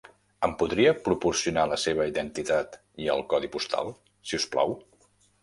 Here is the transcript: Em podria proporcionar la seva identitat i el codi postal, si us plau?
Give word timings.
Em 0.45 0.53
podria 0.61 0.93
proporcionar 1.07 1.65
la 1.73 1.77
seva 1.81 2.07
identitat 2.13 2.79
i 3.05 3.11
el 3.17 3.23
codi 3.35 3.53
postal, 3.59 3.93
si 4.31 4.41
us 4.43 4.51
plau? 4.57 4.77